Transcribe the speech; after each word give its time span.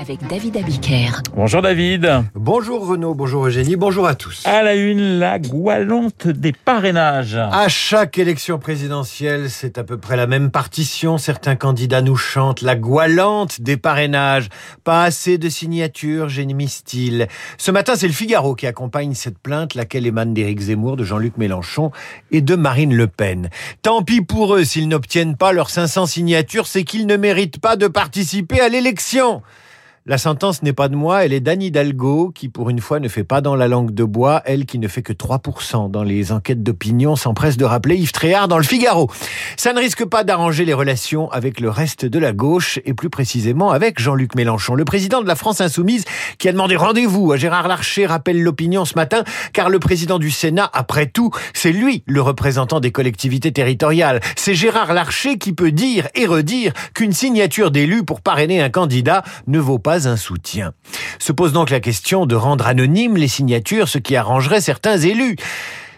avec 0.00 0.26
David 0.28 0.56
Abiker. 0.56 1.22
Bonjour 1.36 1.60
David. 1.60 2.08
Bonjour 2.34 2.86
Renaud, 2.86 3.14
bonjour 3.14 3.46
Eugénie, 3.46 3.76
bonjour 3.76 4.06
à 4.06 4.14
tous. 4.14 4.46
À 4.46 4.62
la 4.62 4.74
une, 4.74 5.18
la 5.18 5.38
goualante 5.38 6.26
des 6.26 6.52
parrainages. 6.52 7.36
À 7.36 7.68
chaque 7.68 8.16
élection 8.16 8.58
présidentielle, 8.58 9.50
c'est 9.50 9.76
à 9.76 9.84
peu 9.84 9.98
près 9.98 10.16
la 10.16 10.26
même 10.26 10.50
partition. 10.50 11.18
Certains 11.18 11.56
candidats 11.56 12.00
nous 12.00 12.16
chantent 12.16 12.62
la 12.62 12.76
goualante 12.76 13.60
des 13.60 13.76
parrainages. 13.76 14.48
Pas 14.84 15.04
assez 15.04 15.36
de 15.36 15.48
signatures, 15.50 16.30
génie-t-il. 16.30 17.28
Ce 17.58 17.70
matin, 17.70 17.94
c'est 17.94 18.06
le 18.06 18.14
Figaro 18.14 18.54
qui 18.54 18.66
accompagne 18.66 19.12
cette 19.14 19.38
plainte, 19.38 19.74
laquelle 19.74 20.06
émane 20.06 20.32
d'Éric 20.32 20.60
Zemmour, 20.60 20.96
de 20.96 21.04
Jean-Luc 21.04 21.36
Mélenchon 21.36 21.90
et 22.30 22.40
de 22.40 22.54
Marine 22.54 22.94
Le 22.94 23.06
Pen. 23.06 23.50
Tant 23.82 24.02
pis 24.02 24.22
pour 24.22 24.54
eux 24.54 24.64
s'ils 24.64 24.88
n'obtiennent 24.88 25.36
pas 25.36 25.52
leurs 25.52 25.70
500 25.70 26.06
signatures, 26.06 26.66
c'est 26.66 26.84
qu'ils 26.84 27.06
ne 27.06 27.16
méritent 27.16 27.60
pas 27.60 27.76
de 27.76 27.86
participer 27.86 28.60
à 28.60 28.70
l'élection. 28.70 29.39
La 30.06 30.16
sentence 30.16 30.62
n'est 30.62 30.72
pas 30.72 30.88
de 30.88 30.96
moi, 30.96 31.26
elle 31.26 31.34
est 31.34 31.40
d'Anne 31.40 31.60
Hidalgo, 31.60 32.32
qui 32.34 32.48
pour 32.48 32.70
une 32.70 32.80
fois 32.80 33.00
ne 33.00 33.08
fait 33.08 33.22
pas 33.22 33.42
dans 33.42 33.54
la 33.54 33.68
langue 33.68 33.92
de 33.92 34.02
bois, 34.02 34.40
elle 34.46 34.64
qui 34.64 34.78
ne 34.78 34.88
fait 34.88 35.02
que 35.02 35.12
3% 35.12 35.90
dans 35.90 36.02
les 36.02 36.32
enquêtes 36.32 36.62
d'opinion, 36.62 37.16
s'empresse 37.16 37.58
de 37.58 37.66
rappeler 37.66 37.96
Yves 37.96 38.12
Tréhard 38.12 38.48
dans 38.48 38.56
le 38.56 38.64
Figaro. 38.64 39.10
Ça 39.58 39.74
ne 39.74 39.78
risque 39.78 40.06
pas 40.06 40.24
d'arranger 40.24 40.64
les 40.64 40.72
relations 40.72 41.30
avec 41.30 41.60
le 41.60 41.68
reste 41.68 42.06
de 42.06 42.18
la 42.18 42.32
gauche, 42.32 42.80
et 42.86 42.94
plus 42.94 43.10
précisément 43.10 43.72
avec 43.72 44.00
Jean-Luc 44.00 44.36
Mélenchon. 44.36 44.74
Le 44.74 44.86
président 44.86 45.20
de 45.20 45.28
la 45.28 45.34
France 45.34 45.60
Insoumise, 45.60 46.06
qui 46.38 46.48
a 46.48 46.52
demandé 46.52 46.76
rendez-vous 46.76 47.32
à 47.32 47.36
Gérard 47.36 47.68
Larcher, 47.68 48.06
rappelle 48.06 48.42
l'opinion 48.42 48.86
ce 48.86 48.94
matin, 48.94 49.22
car 49.52 49.68
le 49.68 49.80
président 49.80 50.18
du 50.18 50.30
Sénat, 50.30 50.70
après 50.72 51.08
tout, 51.08 51.30
c'est 51.52 51.72
lui 51.72 52.04
le 52.06 52.22
représentant 52.22 52.80
des 52.80 52.90
collectivités 52.90 53.52
territoriales. 53.52 54.20
C'est 54.34 54.54
Gérard 54.54 54.94
Larcher 54.94 55.36
qui 55.36 55.52
peut 55.52 55.72
dire 55.72 56.08
et 56.14 56.24
redire 56.24 56.72
qu'une 56.94 57.12
signature 57.12 57.70
d'élu 57.70 58.02
pour 58.02 58.22
parrainer 58.22 58.62
un 58.62 58.70
candidat 58.70 59.24
ne 59.46 59.58
vaut 59.58 59.78
pas 59.78 59.89
un 59.90 60.16
soutien. 60.16 60.72
Se 61.18 61.32
pose 61.32 61.52
donc 61.52 61.70
la 61.70 61.80
question 61.80 62.26
de 62.26 62.34
rendre 62.34 62.66
anonymes 62.66 63.16
les 63.16 63.28
signatures, 63.28 63.88
ce 63.88 63.98
qui 63.98 64.16
arrangerait 64.16 64.60
certains 64.60 64.98
élus. 64.98 65.36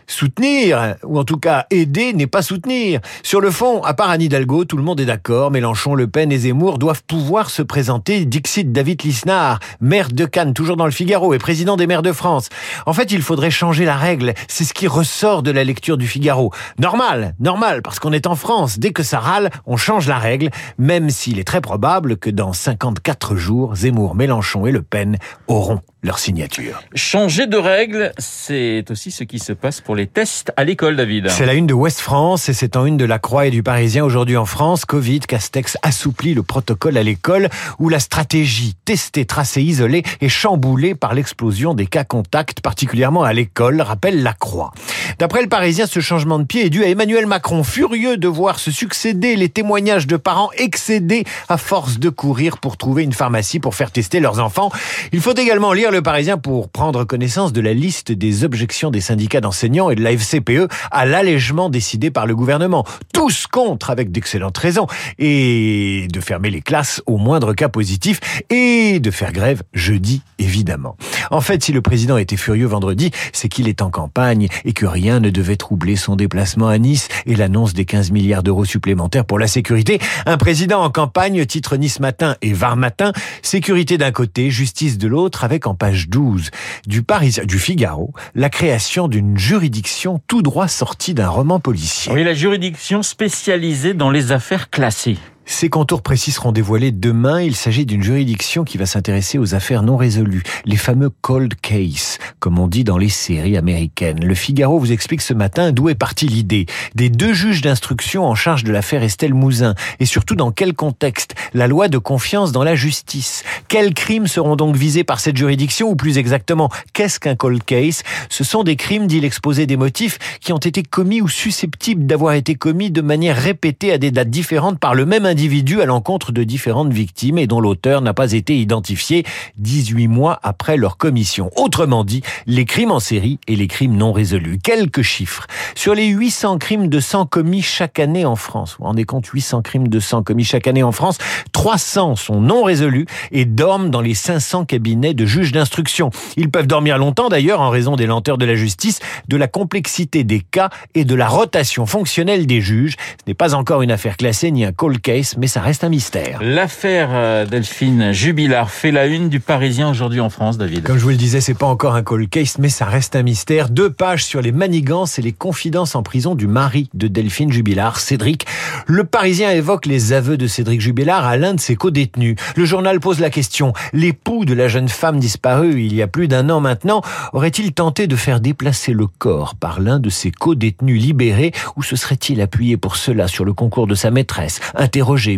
Soutenir, 0.07 0.97
ou 1.05 1.19
en 1.19 1.25
tout 1.25 1.39
cas 1.39 1.67
aider, 1.71 2.13
n'est 2.13 2.27
pas 2.27 2.43
soutenir. 2.43 3.01
Sur 3.23 3.41
le 3.41 3.51
fond, 3.51 3.83
à 3.83 3.95
part 3.95 4.11
Anne 4.11 4.23
Hidalgo, 4.23 4.65
tout 4.65 4.77
le 4.77 4.83
monde 4.83 5.01
est 5.01 5.07
d'accord. 5.07 5.51
Mélenchon, 5.51 5.95
Le 5.95 6.07
Pen 6.07 6.33
et 6.33 6.39
Zemmour 6.39 6.79
doivent 6.79 7.03
pouvoir 7.05 7.51
se 7.51 7.63
présenter. 7.63 8.25
Dixit 8.25 8.73
David 8.73 9.03
Lisnard, 9.03 9.59
maire 9.81 10.09
de 10.09 10.25
Cannes, 10.25 10.55
toujours 10.55 10.77
dans 10.77 10.85
le 10.85 10.91
Figaro, 10.91 11.35
et 11.35 11.39
président 11.39 11.77
des 11.77 11.87
maires 11.87 12.03
de 12.03 12.13
France. 12.13 12.49
En 12.87 12.93
fait, 12.93 13.13
il 13.13 13.23
faudrait 13.23 13.51
changer 13.51 13.85
la 13.85 13.97
règle. 13.97 14.35
C'est 14.49 14.65
ce 14.65 14.75
qui 14.75 14.87
ressort 14.87 15.43
de 15.43 15.51
la 15.51 15.65
lecture 15.65 15.97
du 15.97 16.07
Figaro. 16.07 16.53
Normal, 16.79 17.35
normal, 17.41 17.83
parce 17.83 17.99
qu'on 17.99 18.13
est 18.13 18.27
en 18.27 18.37
France. 18.37 18.79
Dès 18.79 18.93
que 18.93 19.03
ça 19.03 19.21
râle, 19.21 19.51
on 19.67 19.77
change 19.77 20.09
la 20.09 20.19
règle, 20.19 20.51
même 20.79 21.11
s'il 21.11 21.39
est 21.39 21.45
très 21.45 21.61
probable 21.61 22.17
que 22.17 22.31
dans 22.31 22.53
54 22.53 23.37
jours, 23.37 23.77
Zemmour, 23.77 24.15
Mélenchon 24.15 24.67
et 24.67 24.73
Le 24.73 24.83
Pen 24.83 25.19
auront 25.47 25.81
leur 26.03 26.19
signature. 26.19 26.83
Changer 26.97 27.47
de 27.47 27.57
règle, 27.57 28.13
c'est 28.19 28.85
aussi 28.91 29.13
ce 29.13 29.23
qui 29.23 29.39
se 29.39 29.53
passe 29.53 29.81
pour 29.81 29.95
les 29.95 30.09
tests 30.09 30.53
à 30.57 30.65
l'école, 30.65 30.97
David. 30.97 31.31
C'est 31.31 31.47
la 31.47 31.55
une 31.55 31.69
de 31.69 31.75
Ouest 31.75 32.01
France 32.01 32.49
et 32.49 32.55
c'est 32.55 32.77
en 32.77 32.87
une 32.87 32.97
de 32.97 33.05
la 33.05 33.21
Croix 33.21 33.47
et 33.47 33.51
du 33.51 33.63
Parisien 33.63 34.05
aujourd'hui 34.05 34.37
en 34.37 34.45
France. 34.45 34.85
Covid, 34.85 35.21
Castex 35.21 35.79
assouplit 35.83 36.35
le 36.35 36.43
protocole 36.43 36.97
à 36.97 37.05
l'école 37.05 37.49
où 37.79 37.89
la 37.89 38.01
stratégie 38.01 38.75
tester, 38.85 39.27
tracer, 39.27 39.63
isoler 39.63 40.03
est 40.21 40.29
chamboulée 40.29 40.97
par 40.97 41.15
l'explosion 41.15 41.73
des 41.73 41.87
cas 41.87 42.03
contacts, 42.03 42.61
particulièrement 42.61 43.23
à 43.23 43.33
l'école, 43.33 43.81
rappelle 43.81 44.25
la 44.25 44.33
Croix. 44.33 44.73
D'après 45.21 45.43
le 45.43 45.49
Parisien, 45.49 45.87
ce 45.87 46.01
changement 46.01 46.41
de 46.41 46.45
pied 46.45 46.67
est 46.67 46.71
dû 46.71 46.83
à 46.83 46.89
Emmanuel 46.89 47.27
Macron, 47.27 47.63
furieux 47.63 48.17
de 48.17 48.27
voir 48.27 48.59
se 48.59 48.73
succéder 48.73 49.37
les 49.37 49.49
témoignages 49.49 50.09
de 50.09 50.17
parents 50.17 50.51
excédés 50.57 51.25
à 51.49 51.59
force 51.59 52.01
de 52.01 52.09
courir 52.09 52.59
pour 52.59 52.77
trouver 52.77 53.05
une 53.05 53.13
pharmacie 53.13 53.61
pour 53.61 53.77
faire 53.77 53.93
tester 53.93 54.19
leurs 54.19 54.41
enfants. 54.41 54.73
Il 55.13 55.21
faut 55.21 55.35
également 55.37 55.73
lire 55.73 55.92
le 55.93 56.03
Parisien 56.03 56.39
pour 56.39 56.71
prendre 56.71 57.05
connaissance 57.05 57.53
de 57.53 57.61
la 57.61 57.75
liste 57.75 58.13
des 58.13 58.45
objections 58.45 58.91
des 58.91 59.03
syndicats 59.03 59.43
d'enseignants 59.43 59.91
et 59.91 59.95
de 59.95 60.03
la 60.03 60.13
FCPE 60.13 60.69
à 60.91 61.05
l'allègement 61.05 61.69
décidé 61.69 62.11
par 62.11 62.27
le 62.27 62.35
gouvernement. 62.35 62.87
Tous 63.13 63.47
contre 63.47 63.91
avec 63.91 64.11
d'excellentes 64.11 64.57
raisons. 64.57 64.87
Et 65.19 66.09
de 66.11 66.21
fermer 66.21 66.51
les 66.51 66.63
classes 66.63 67.03
au 67.05 67.19
moindre 67.19 67.53
cas 67.53 67.69
positif 67.69 68.21
et 68.49 69.01
de 69.01 69.11
faire 69.11 69.33
grève 69.33 69.63
jeudi, 69.75 70.23
évidemment. 70.39 70.97
En 71.31 71.43
fait, 71.43 71.63
si 71.63 71.73
le 71.73 71.83
président 71.83 72.17
était 72.17 72.39
furieux 72.39 72.67
vendredi, 72.67 73.11
c'est 73.33 73.49
qu'il 73.49 73.69
est 73.69 73.83
en 73.83 73.91
campagne 73.91 74.49
et 74.65 74.73
que 74.73 74.87
rien 74.87 75.21
ne 75.21 75.29
devait 75.29 75.57
troubler 75.57 75.97
son 75.97 76.17
déplacement 76.17 76.69
à 76.69 76.79
Nice 76.79 77.09
et 77.27 77.37
l'annonce 77.37 77.75
des 77.75 77.85
15 77.85 78.13
milliards 78.13 78.43
d'euros 78.43 78.65
supplémentaires 78.65 79.27
pour 79.27 79.39
la 79.39 79.47
sécurité. 79.47 79.99
Un 80.25 80.39
président 80.39 80.83
en 80.83 80.91
campagne, 80.91 81.45
titre 81.45 81.77
Nice 81.77 82.01
Matin 82.01 82.37
et 82.41 82.55
Var 82.55 82.77
Matin, 82.77 83.13
sécurité 83.43 83.99
d'un 83.99 84.13
côté, 84.13 84.51
justice 84.51 84.97
de 84.97 85.07
l'autre, 85.07 85.45
avec 85.45 85.67
en 85.67 85.75
page 85.83 86.09
12 86.09 86.51
du 86.87 87.03
Parisien, 87.03 87.45
du 87.45 87.59
Figaro, 87.59 88.13
la 88.37 88.51
création 88.51 89.09
d'une 89.09 89.37
juridiction 89.37 90.21
tout 90.29 90.41
droit 90.41 90.69
sortie 90.69 91.13
d'un 91.13 91.29
roman 91.29 91.59
policier. 91.59 92.13
Oui, 92.13 92.23
la 92.23 92.35
juridiction 92.35 93.03
spécialisée 93.03 93.93
dans 93.93 94.13
les 94.13 94.31
affaires 94.31 94.71
classées. 94.71 95.19
Ces 95.45 95.69
contours 95.69 96.03
précis 96.03 96.31
seront 96.31 96.53
dévoilés 96.53 96.93
demain. 96.93 97.43
Il 97.43 97.57
s'agit 97.57 97.85
d'une 97.85 98.03
juridiction 98.03 98.65
qui 98.65 98.79
va 98.79 98.87
s'intéresser 98.87 99.39
aux 99.39 99.55
affaires 99.55 99.83
non 99.83 99.97
résolues, 99.97 100.45
les 100.65 100.77
fameux 100.77 101.11
cold 101.21 101.55
cases, 101.61 102.19
comme 102.39 102.59
on 102.59 102.69
dit 102.69 102.85
dans 102.85 102.99
les 102.99 103.09
séries 103.09 103.57
américaines. 103.57 104.25
Le 104.25 104.35
Figaro 104.35 104.79
vous 104.79 104.93
explique 104.93 105.21
ce 105.21 105.35
matin 105.35 105.73
d'où 105.73 105.89
est 105.89 105.97
partie 105.97 106.29
l'idée. 106.29 106.67
Des 106.95 107.09
deux 107.09 107.33
juges 107.33 107.61
d'instruction 107.61 108.25
en 108.25 108.35
charge 108.35 108.63
de 108.63 108.73
l'affaire 108.73 109.03
Estelle 109.03 109.35
Mouzin, 109.35 109.75
et 109.99 110.07
surtout 110.07 110.37
dans 110.37 110.53
quel 110.53 110.75
contexte? 110.75 111.35
La 111.55 111.67
loi 111.67 111.89
de 111.89 111.99
confiance 111.99 112.53
dans 112.53 112.65
la 112.65 112.77
justice. 112.77 113.43
Quels 113.69 113.95
crimes 113.95 114.29
seront 114.29 114.57
donc 114.57 114.77
visés 114.77 115.05
par 115.05 115.19
cette 115.19 115.37
juridiction, 115.37 115.91
ou 115.91 115.97
plus 115.97 116.19
exactement, 116.19 116.71
qu'est-ce 116.93 117.19
qu'un 117.19 117.35
cold 117.35 117.65
case? 117.65 118.03
Ce 118.29 118.45
sont 118.45 118.63
des 118.63 118.77
crimes, 118.77 119.09
dit 119.09 119.21
l'exposé 119.21 119.67
des 119.67 119.77
motifs, 119.77 120.19
qui 120.41 120.53
ont 120.53 120.59
été 120.59 120.83
commis 120.85 121.21
ou 121.21 121.29
susceptibles 121.29 122.07
d'avoir 122.07 122.35
été 122.35 122.55
commis 122.55 122.91
de 122.91 123.03
manière 123.03 123.37
répétée 123.37 123.93
à 123.93 123.99
des 123.99 124.13
dates 124.13 124.31
différentes 124.31 124.79
par 124.79 124.95
le 124.95 125.05
même 125.05 125.27
individus 125.33 125.81
à 125.81 125.87
l'encontre 125.87 126.31
de 126.31 126.45
différentes 126.45 126.93
victimes 126.93 127.39
et 127.39 127.47
dont 127.47 127.61
l'auteur 127.61 128.03
n'a 128.03 128.13
pas 128.13 128.33
été 128.33 128.59
identifié 128.59 129.25
18 129.57 130.07
mois 130.07 130.39
après 130.43 130.77
leur 130.77 130.99
commission. 130.99 131.51
Autrement 131.57 132.05
dit, 132.05 132.23
les 132.47 132.67
crimes 132.67 132.93
en 132.93 133.01
série 133.01 133.41
et 133.49 133.57
les 133.57 133.67
crimes 133.67 133.97
non 133.97 134.13
résolus. 134.13 134.59
Quelques 134.63 135.01
chiffres. 135.03 135.47
Sur 135.75 135.95
les 135.95 136.07
800 136.07 136.59
crimes 136.59 136.89
de 136.89 137.01
sang 137.01 137.25
commis 137.25 137.63
chaque 137.63 137.99
année 137.99 138.27
en 138.27 138.37
France, 138.37 138.77
vous 138.79 138.85
rendez 138.85 139.05
compte, 139.05 139.27
800 139.27 139.63
crimes 139.63 139.89
de 139.89 140.01
sang 140.01 140.23
commis 140.23 140.45
chaque 140.45 140.67
année 140.67 140.83
en 140.83 140.93
France, 140.93 141.17
300 141.53 142.17
sont 142.17 142.41
non 142.41 142.63
résolus 142.63 143.07
et 143.31 143.47
dorment 143.47 143.91
dans 143.91 144.03
les 144.03 144.15
500 144.15 144.67
cabinets 144.67 145.15
de 145.15 145.25
juges 145.25 145.53
d'instruction. 145.53 146.11
Ils 146.37 146.51
peuvent 146.51 146.67
dormir 146.67 146.99
longtemps 146.99 147.31
d'ailleurs 147.31 147.63
en 147.63 147.71
raison 147.71 147.97
des 147.97 148.07
lenteurs 148.07 148.37
de 148.37 148.45
la 148.45 148.55
justice, 148.55 149.01
de 149.29 149.37
la 149.39 149.49
complexité 149.49 150.25
des 150.25 150.41
cas 150.41 150.69
et 150.95 151.07
de 151.07 151.15
la 151.15 151.29
rotation 151.29 151.87
fonctionnelle 151.87 152.47
des 152.47 152.61
juges. 152.61 152.97
Ce 152.99 153.25
n'est 153.27 153.35
pas 153.35 153.55
encore 153.55 153.83
une 153.83 153.91
affaire 153.91 154.19
classée 154.19 154.51
ni 154.51 154.65
un 154.65 154.73
cold 154.73 155.01
case 155.01 155.22
mais 155.39 155.47
ça 155.47 155.61
reste 155.61 155.85
un 155.85 155.89
mystère. 155.89 156.41
L'affaire 156.43 157.11
euh, 157.13 157.47
Delphine 157.47 158.13
Jubilard 158.13 158.71
fait 158.71 158.91
la 158.91 159.07
une 159.07 159.29
du 159.29 159.41
Parisien 159.41 159.89
aujourd'hui 159.91 160.21
en 160.21 160.31
France, 160.31 160.59
David. 160.59 160.83
Comme 160.85 160.99
je 160.99 161.03
vous 161.03 161.11
le 161.11 161.17
disais, 161.17 161.41
c'est 161.41 161.55
pas 161.55 161.67
encore 161.67 161.95
un 161.95 162.03
cold 162.03 162.29
case, 162.29 162.57
mais 162.59 162.69
ça 162.69 162.85
reste 162.85 163.17
un 163.17 163.23
mystère. 163.23 163.69
Deux 163.69 163.91
pages 163.91 164.25
sur 164.25 164.43
les 164.43 164.53
manigances 164.53 165.19
et 165.19 165.23
les 165.23 165.33
confidences 165.33 165.95
en 165.95 166.03
prison 166.03 166.35
du 166.35 166.47
mari 166.47 166.89
de 166.95 167.09
Delphine 167.09 167.53
Jubilard, 167.53 167.99
Cédric. 167.99 168.47
Le 168.87 169.05
Parisien 169.05 169.51
évoque 169.51 169.87
les 169.87 170.13
aveux 170.13 170.37
de 170.37 170.47
Cédric 170.47 170.81
Jubilard 170.81 171.27
à 171.27 171.37
l'un 171.37 171.55
de 171.55 171.61
ses 171.61 171.77
co-détenus. 171.77 172.37
Le 172.57 172.65
journal 172.65 173.01
pose 173.01 173.21
la 173.21 173.31
question, 173.31 173.73
l'époux 173.93 174.45
de 174.45 174.55
la 174.55 174.69
jeune 174.69 174.89
femme 174.89 175.19
disparue 175.19 175.83
il 175.83 175.95
y 175.95 176.03
a 176.03 176.07
plus 176.07 176.29
d'un 176.29 176.51
an 176.51 176.61
maintenant, 176.61 177.03
aurait-il 177.33 177.73
tenté 177.73 178.07
de 178.07 178.17
faire 178.17 178.41
déplacer 178.41 178.93
le 178.93 179.07
corps 179.07 179.55
par 179.55 179.81
l'un 179.81 179.99
de 179.99 180.11
ses 180.11 180.31
co-détenus 180.31 181.03
libérés 181.03 181.53
ou 181.77 181.83
se 181.83 181.97
serait-il 181.97 182.41
appuyé 182.41 182.77
pour 182.77 182.97
cela 182.97 183.29
sur 183.29 183.45
le 183.45 183.53
concours 183.53 183.87
de 183.87 183.95
sa 183.95 184.11
maîtresse, 184.11 184.61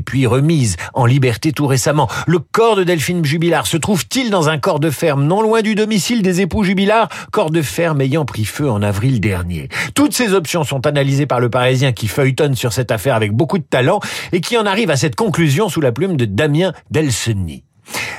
puis 0.05 0.27
remise 0.27 0.77
en 0.95 1.07
liberté 1.07 1.53
tout 1.53 1.67
récemment. 1.67 2.09
Le 2.27 2.39
corps 2.39 2.77
de 2.77 2.85
Delphine 2.85 3.25
Jubilard 3.25 3.67
se 3.67 3.77
trouve-t-il 3.77 4.31
dans 4.31 4.49
un 4.49 4.59
corps 4.59 4.81
de 4.81 4.91
ferme 4.91 5.25
non 5.25 5.43
loin 5.43 5.63
du 5.63 5.75
domicile 5.75 6.23
des 6.23 6.41
époux 6.41 6.65
Jubilard, 6.65 7.09
corps 7.33 7.51
de 7.51 7.63
ferme 7.63 8.01
ayant 8.01 8.25
pris 8.25 8.45
feu 8.45 8.71
en 8.71 8.83
avril 8.83 9.21
dernier 9.21 9.69
Toutes 9.95 10.15
ces 10.15 10.33
options 10.33 10.65
sont 10.65 10.87
analysées 10.87 11.27
par 11.27 11.41
le 11.41 11.51
Parisien 11.51 11.93
qui 11.93 12.09
feuilletonne 12.09 12.55
sur 12.55 12.73
cette 12.73 12.91
affaire 12.91 13.15
avec 13.15 13.33
beaucoup 13.33 13.59
de 13.59 13.65
talent 13.65 14.01
et 14.33 14.41
qui 14.41 14.57
en 14.57 14.67
arrive 14.67 14.91
à 14.91 14.97
cette 14.97 15.17
conclusion 15.17 15.69
sous 15.69 15.81
la 15.81 15.93
plume 15.93 16.17
de 16.17 16.25
Damien 16.25 16.73
Delseny. 16.91 17.65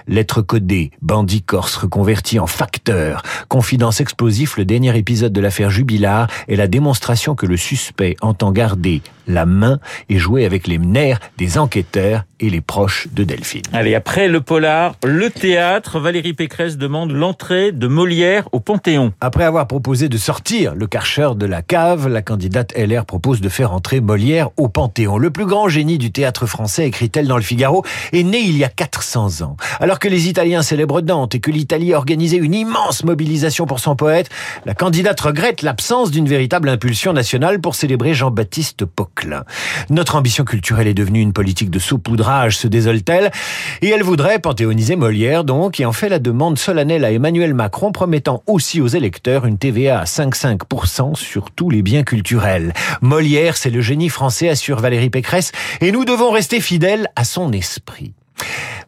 Lettre 0.08 0.42
codée, 0.42 0.92
bandit 1.02 1.42
corse 1.42 1.76
reconverti 1.76 2.40
en 2.40 2.48
facteur, 2.48 3.24
confidence 3.48 4.02
explosif, 4.02 4.58
le 4.58 4.66
dernier 4.66 4.96
épisode 4.98 5.34
de 5.34 5.42
l'affaire 5.42 5.72
Jubilard 5.72 6.28
est 6.48 6.56
la 6.56 6.68
démonstration 6.68 7.34
que 7.34 7.48
le 7.48 7.58
suspect 7.58 8.16
entend 8.22 8.52
garder 8.52 9.02
la 9.28 9.46
main 9.46 9.80
et 10.10 10.18
jouer 10.18 10.46
avec 10.46 10.68
les 10.68 10.78
nerfs 10.78 11.20
des 11.38 11.58
enquêteurs 11.58 12.24
et 12.40 12.50
les 12.50 12.62
proches 12.62 13.08
de 13.14 13.24
Delphine. 13.24 13.62
Allez, 13.72 13.96
après 13.96 14.28
le 14.28 14.42
polar, 14.42 14.96
le 15.06 15.30
théâtre, 15.30 16.00
Valérie 16.00 16.34
Pécresse 16.34 16.78
demande 16.78 17.12
l'entrée 17.12 17.72
de 17.72 17.88
Molière 17.88 18.50
au 18.52 18.60
Panthéon. 18.60 19.14
Après 19.22 19.46
avoir 19.46 19.68
proposé 19.68 20.10
de 20.10 20.18
sortir 20.18 20.76
le 20.76 20.88
Karcher 20.88 21.30
de 21.36 21.46
la 21.46 21.62
cave, 21.62 22.08
la 22.08 22.22
candidate 22.22 22.74
LR 22.78 23.06
propose 23.06 23.40
de 23.40 23.50
faire 23.50 23.72
entrer 23.72 24.02
Molière 24.02 24.50
au 24.58 24.68
Panthéon. 24.68 25.18
Le 25.18 25.30
plus 25.30 25.46
grand 25.46 25.70
génie 25.70 25.98
du 25.98 26.12
théâtre 26.12 26.46
français, 26.46 26.88
écrit-elle 26.88 27.28
dans 27.28 27.38
le 27.38 27.44
Figaro, 27.44 27.84
est 28.12 28.24
né 28.24 28.40
il 28.40 28.58
y 28.58 28.64
a 28.64 28.70
400 28.70 29.42
ans. 29.42 29.56
Alors 29.80 30.00
que 30.00 30.08
les 30.08 30.28
Italiens 30.28 30.62
célèbrent 30.62 31.02
Dante 31.02 31.36
et 31.36 31.40
que 31.40 31.52
l'Italie 31.52 31.94
a 31.94 31.98
organisé 31.98 32.38
une 32.38 32.54
immense 32.54 33.04
mobilisation 33.04 33.66
pour 33.66 33.80
son 33.80 33.96
poète, 33.96 34.30
la 34.66 34.74
candidate 34.74 35.20
regrette 35.22 35.62
l'absence 35.62 36.12
d'une 36.12 36.28
véritable 36.28 36.70
impulsion 36.70 37.14
nationale 37.14 37.62
pour 37.62 37.76
célébrer 37.76 38.14
Jean-Baptiste 38.14 38.86
Notre 39.90 40.16
ambition 40.16 40.44
culturelle 40.44 40.88
est 40.88 40.94
devenue 40.94 41.22
une 41.22 41.34
politique 41.34 41.70
de 41.70 41.80
saupoudrage, 41.80 42.58
se 42.58 42.68
désole-t-elle, 42.68 43.32
et 43.82 43.90
elle 43.90 44.04
voudrait 44.04 44.40
panthéoniser 44.40 44.96
Molière 44.96 45.44
donc, 45.44 45.80
et 45.80 45.86
en 45.86 45.94
fait 45.94 46.10
la 46.10 46.20
demande 46.20 46.58
solennelle 46.58 47.06
à 47.06 47.12
Emmanuel 47.12 47.54
Macron 47.54 47.92
promettant 47.92 48.44
aussi 48.48 48.82
aux 48.82 48.88
électeurs 48.88 49.46
une 49.46 49.58
TVA 49.58 50.00
à 50.00 50.04
5,5% 50.04 51.16
sur 51.16 51.52
tous 51.52 51.70
les 51.70 51.82
biens 51.82 52.04
culturels. 52.04 52.74
Molière, 53.02 53.58
c'est 53.58 53.70
le 53.70 53.82
génie 53.82 54.10
français, 54.10 54.50
assure 54.50 54.80
Valérie 54.80 55.10
Pécresse, 55.10 55.52
et 55.82 55.92
nous 55.92 56.06
devons 56.06 56.32
rester 56.32 56.60
fidèles 56.60 57.08
à 57.16 57.24
son 57.24 57.52
esprit. 57.52 58.14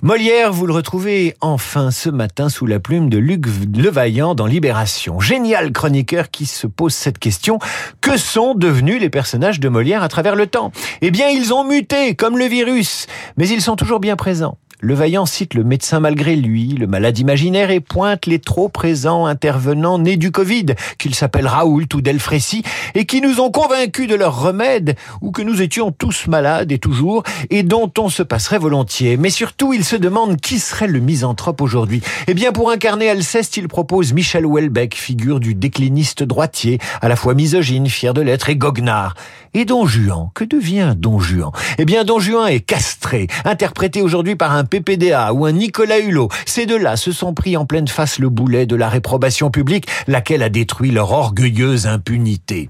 Molière, 0.03 0.53
vous 0.53 0.67
le 0.67 0.73
retrouvez 0.73 1.35
enfin 1.41 1.89
ce 1.89 2.09
matin 2.09 2.49
sous 2.49 2.67
la 2.67 2.79
plume 2.79 3.09
de 3.09 3.17
Luc 3.17 3.45
Levaillant 3.75 4.35
dans 4.35 4.45
Libération. 4.45 5.19
Génial 5.19 5.71
chroniqueur 5.71 6.29
qui 6.29 6.45
se 6.45 6.67
pose 6.67 6.93
cette 6.93 7.17
question. 7.17 7.57
Que 7.99 8.15
sont 8.15 8.53
devenus 8.53 9.01
les 9.01 9.09
personnages 9.09 9.59
de 9.59 9.69
Molière 9.69 10.03
à 10.03 10.07
travers 10.07 10.35
le 10.35 10.45
temps? 10.45 10.71
Eh 11.01 11.09
bien, 11.09 11.29
ils 11.29 11.51
ont 11.51 11.63
muté 11.63 12.13
comme 12.13 12.37
le 12.37 12.45
virus, 12.45 13.07
mais 13.37 13.49
ils 13.49 13.61
sont 13.61 13.75
toujours 13.75 13.99
bien 13.99 14.15
présents. 14.15 14.59
Le 14.79 14.93
Vaillant 14.93 15.25
cite 15.25 15.55
le 15.55 15.63
médecin 15.63 15.99
malgré 15.99 16.35
lui, 16.35 16.67
le 16.67 16.85
malade 16.85 17.17
imaginaire 17.17 17.71
et 17.71 17.79
pointe 17.79 18.27
les 18.27 18.37
trop 18.37 18.69
présents 18.69 19.25
intervenants 19.25 19.97
nés 19.97 20.17
du 20.17 20.29
Covid, 20.29 20.67
qu'ils 20.99 21.15
s'appellent 21.15 21.47
Raoult 21.47 21.87
ou 21.95 22.01
Delfrécy, 22.01 22.61
et 22.93 23.07
qui 23.07 23.19
nous 23.19 23.39
ont 23.39 23.49
convaincus 23.49 24.07
de 24.07 24.13
leur 24.13 24.39
remède, 24.39 24.95
ou 25.21 25.31
que 25.31 25.41
nous 25.41 25.63
étions 25.63 25.91
tous 25.91 26.27
malades 26.27 26.71
et 26.71 26.77
toujours, 26.77 27.23
et 27.49 27.63
dont 27.63 27.91
on 27.97 28.09
se 28.09 28.21
passerait 28.21 28.59
volontiers. 28.59 29.17
Mais 29.17 29.31
surtout, 29.31 29.73
il 29.73 29.83
se 29.83 29.95
demande 29.95 30.39
qui 30.39 30.59
serait 30.59 30.85
le 30.85 30.99
misanthrope 30.99 31.59
aujourd'hui. 31.61 32.03
Eh 32.27 32.35
bien, 32.35 32.51
pour 32.51 32.69
incarner 32.69 33.09
Alceste, 33.09 33.57
il 33.57 33.67
propose 33.67 34.13
Michel 34.13 34.45
Houellebecq, 34.45 34.93
figure 34.93 35.39
du 35.39 35.55
décliniste 35.55 36.21
droitier, 36.21 36.77
à 37.01 37.09
la 37.09 37.15
fois 37.15 37.33
misogyne, 37.33 37.89
fier 37.89 38.13
de 38.13 38.21
l'être, 38.21 38.47
et 38.47 38.55
goguenard. 38.55 39.15
Et 39.55 39.65
Don 39.65 39.87
Juan, 39.87 40.29
que 40.35 40.43
devient 40.43 40.93
Don 40.95 41.19
Juan? 41.19 41.49
Eh 41.79 41.85
bien, 41.85 42.03
Don 42.03 42.19
Juan 42.19 42.47
est 42.47 42.59
castré, 42.59 43.25
interprété 43.43 44.03
aujourd'hui 44.03 44.35
par 44.35 44.51
un 44.51 44.66
PPDA 44.67 45.33
ou 45.33 45.45
un 45.45 45.51
Nicolas 45.51 45.99
Hulot. 45.99 46.29
Ces 46.45 46.65
deux-là 46.65 46.95
se 46.97 47.11
sont 47.11 47.33
pris 47.33 47.57
en 47.57 47.65
pleine 47.65 47.87
face 47.87 48.19
le 48.19 48.29
boulet 48.29 48.65
de 48.65 48.75
la 48.75 48.89
réprobation 48.89 49.49
publique, 49.49 49.87
laquelle 50.07 50.43
a 50.43 50.49
détruit 50.49 50.91
leur 50.91 51.11
orgueilleuse 51.11 51.87
impunité. 51.87 52.69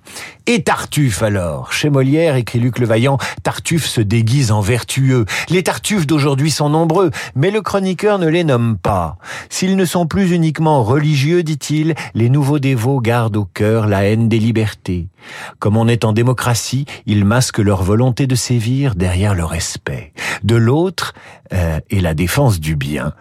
Et 0.50 0.64
Tartuffe 0.64 1.24
alors 1.24 1.74
Chez 1.74 1.90
Molière, 1.90 2.38
écrit 2.38 2.60
Luc 2.60 2.80
Levaillant, 2.80 3.18
Tartuffe 3.44 3.86
se 3.86 4.00
déguise 4.00 4.54
en 4.54 4.62
vertueux. 4.62 5.26
Les 5.50 5.62
Tartuffes 5.62 6.08
d'aujourd'hui 6.08 6.52
sont 6.52 6.70
nombreux, 6.70 7.12
mais 7.36 7.52
le 7.52 7.62
chroniqueur 7.62 8.18
ne 8.18 8.30
les 8.30 8.46
nomme 8.46 8.78
pas. 8.78 9.18
S'ils 9.50 9.76
ne 9.76 9.84
sont 9.84 10.08
plus 10.08 10.32
uniquement 10.32 10.84
religieux, 10.84 11.44
dit-il, 11.44 11.96
les 12.14 12.30
nouveaux 12.30 12.60
dévots 12.60 13.02
gardent 13.02 13.36
au 13.36 13.44
cœur 13.44 13.88
la 13.88 14.06
haine 14.06 14.30
des 14.30 14.40
libertés. 14.40 15.10
Comme 15.60 15.76
on 15.76 15.90
est 15.90 16.06
en 16.06 16.14
démocratie, 16.14 16.86
ils 17.06 17.26
masquent 17.26 17.60
leur 17.60 17.84
volonté 17.84 18.26
de 18.26 18.36
sévir 18.36 18.96
derrière 18.96 19.36
le 19.36 19.44
respect. 19.44 20.14
De 20.46 20.56
l'autre 20.56 21.14
euh, 21.52 21.82
est 21.90 22.00
la 22.00 22.14
défense 22.14 22.62
du 22.62 22.78
bien 22.78 23.14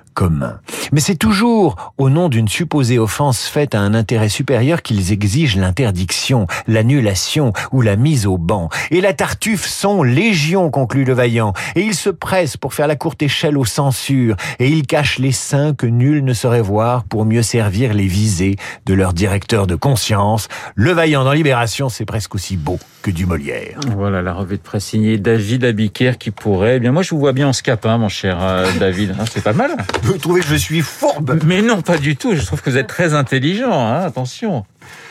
Mais 0.92 1.00
c'est 1.00 1.16
toujours 1.16 1.92
au 1.98 2.08
nom 2.08 2.28
d'une 2.28 2.48
supposée 2.48 2.98
offense 2.98 3.46
faite 3.46 3.74
à 3.74 3.80
un 3.80 3.94
intérêt 3.94 4.28
supérieur 4.28 4.82
qu'ils 4.82 5.12
exigent 5.12 5.58
l'interdiction, 5.58 6.46
l'annulation 6.66 7.52
ou 7.72 7.82
la 7.82 7.96
mise 7.96 8.26
au 8.26 8.38
banc. 8.38 8.68
Et 8.90 9.00
la 9.00 9.12
Tartuffe 9.12 9.66
sont 9.66 10.02
légion, 10.02 10.70
conclut 10.70 11.04
le 11.04 11.12
vaillant, 11.12 11.52
et 11.74 11.82
ils 11.82 11.94
se 11.94 12.10
pressent 12.10 12.56
pour 12.56 12.74
faire 12.74 12.86
la 12.86 12.96
courte 12.96 13.22
échelle 13.22 13.58
aux 13.58 13.64
censures, 13.64 14.36
et 14.58 14.68
ils 14.68 14.86
cachent 14.86 15.18
les 15.18 15.32
seins 15.32 15.74
que 15.74 15.86
nul 15.86 16.24
ne 16.24 16.32
saurait 16.32 16.60
voir 16.62 17.04
pour 17.04 17.24
mieux 17.24 17.42
servir 17.42 17.92
les 17.92 18.06
visées 18.06 18.56
de 18.86 18.94
leur 18.94 19.12
directeur 19.12 19.66
de 19.66 19.74
conscience. 19.74 20.48
Le 20.74 20.92
vaillant 20.92 21.24
dans 21.24 21.32
Libération, 21.32 21.88
c'est 21.88 22.06
presque 22.06 22.34
aussi 22.34 22.56
beau 22.56 22.78
que 23.02 23.10
du 23.10 23.26
Molière. 23.26 23.78
Voilà 23.96 24.22
la 24.22 24.32
revue 24.32 24.56
de 24.56 24.62
presse 24.62 24.86
signée 24.86 25.18
David 25.18 25.64
Abiker 25.64 26.12
qui 26.18 26.30
pourrait. 26.30 26.76
Eh 26.76 26.80
bien, 26.80 26.90
moi, 26.90 27.02
je 27.02 27.10
vous 27.10 27.20
vois 27.20 27.32
bien 27.32 27.48
en 27.48 27.52
scapin, 27.52 27.98
mon 27.98 28.08
cher 28.08 28.38
euh, 28.40 28.66
David. 28.80 29.14
Hein, 29.18 29.24
c'est 29.30 29.44
pas 29.44 29.52
mal. 29.52 29.76
Vous 30.06 30.18
trouvez 30.18 30.40
que 30.40 30.46
je 30.46 30.54
suis 30.54 30.82
fourbe 30.82 31.40
Mais 31.44 31.62
non, 31.62 31.82
pas 31.82 31.98
du 31.98 32.16
tout. 32.16 32.36
Je 32.36 32.46
trouve 32.46 32.62
que 32.62 32.70
vous 32.70 32.76
êtes 32.76 32.86
très 32.86 33.12
intelligent. 33.12 33.72
Hein, 33.72 34.02
attention. 34.02 34.64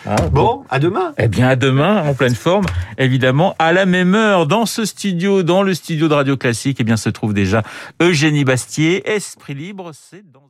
Ah, 0.05 0.15
bon, 0.31 0.63
à 0.69 0.79
demain. 0.79 1.13
Eh 1.17 1.27
bien, 1.27 1.49
à 1.49 1.57
demain, 1.57 2.01
en 2.07 2.13
pleine 2.13 2.33
forme, 2.33 2.65
évidemment, 2.97 3.55
à 3.59 3.73
la 3.73 3.85
même 3.85 4.15
heure, 4.15 4.47
dans 4.47 4.65
ce 4.65 4.85
studio, 4.85 5.43
dans 5.43 5.63
le 5.63 5.73
studio 5.73 6.07
de 6.07 6.13
Radio 6.13 6.37
Classique, 6.37 6.77
eh 6.79 6.85
bien, 6.85 6.95
se 6.95 7.09
trouve 7.09 7.33
déjà 7.33 7.61
Eugénie 8.01 8.45
Bastier. 8.45 9.05
Esprit 9.09 9.53
libre, 9.53 9.91
c'est 9.93 10.23
dans 10.31 10.44